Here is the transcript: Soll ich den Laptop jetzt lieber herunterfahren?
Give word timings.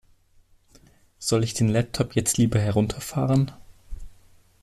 Soll 1.19 1.43
ich 1.43 1.53
den 1.53 1.67
Laptop 1.69 2.15
jetzt 2.15 2.39
lieber 2.39 2.57
herunterfahren? 2.59 3.51